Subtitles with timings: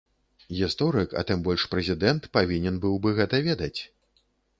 [0.59, 3.77] Гісторык, а тым больш прэзідэнт павінен быў бы гэта ведаць.